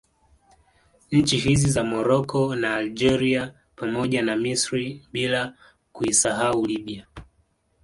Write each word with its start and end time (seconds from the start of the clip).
Nchi 1.11 1.37
hizi 1.37 1.69
za 1.69 1.83
Morocco 1.83 2.55
na 2.55 2.75
Algeria 2.75 3.53
pamoja 3.75 4.21
na 4.21 4.35
Misri 4.35 5.07
bila 5.11 5.53
kuisahau 5.93 6.65
Libya 6.65 7.07